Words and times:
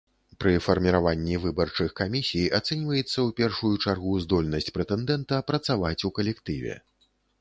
Пры 0.43 0.51
фарміраванні 0.67 1.35
выбарчых 1.43 1.89
камісій 1.99 2.49
ацэньваецца 2.59 3.03
ў 3.03 3.29
першую 3.41 3.71
чаргу 3.83 4.17
здольнасць 4.25 4.73
прэтэндэнта 4.79 5.43
працаваць 5.53 5.99
у 6.11 6.13
калектыве. 6.21 6.73